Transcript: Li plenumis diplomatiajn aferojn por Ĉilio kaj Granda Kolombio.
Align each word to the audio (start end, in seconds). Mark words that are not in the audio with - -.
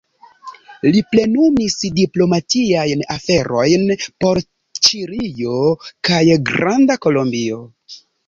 Li 0.93 1.01
plenumis 1.15 1.75
diplomatiajn 1.99 3.03
aferojn 3.17 3.85
por 4.25 4.41
Ĉilio 4.87 5.61
kaj 6.09 6.23
Granda 6.51 6.99
Kolombio. 7.07 7.63